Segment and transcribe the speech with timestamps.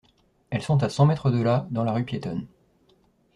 [0.49, 2.47] Elles sont à cent mètres de là, dans la rue piétonne.